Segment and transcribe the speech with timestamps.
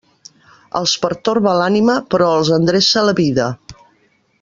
[0.79, 3.51] Els pertorba l'ànima, però els endreça la vida.